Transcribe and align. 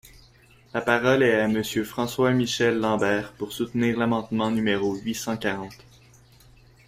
La 0.73 0.81
parole 0.81 1.21
est 1.21 1.39
à 1.41 1.47
Monsieur 1.47 1.83
François-Michel 1.83 2.79
Lambert, 2.79 3.33
pour 3.33 3.51
soutenir 3.53 3.99
l’amendement 3.99 4.49
numéro 4.49 4.95
huit 4.95 5.13
cent 5.13 5.37
quatre. 5.37 5.69